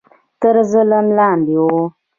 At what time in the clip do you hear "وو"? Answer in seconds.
1.63-1.81